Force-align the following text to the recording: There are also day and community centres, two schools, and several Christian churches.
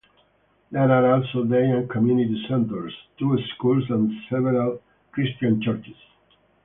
There 0.71 0.89
are 0.91 1.13
also 1.13 1.43
day 1.43 1.63
and 1.69 1.87
community 1.87 2.43
centres, 2.49 2.91
two 3.19 3.37
schools, 3.53 3.83
and 3.91 4.11
several 4.31 4.81
Christian 5.11 5.61
churches. 5.61 5.93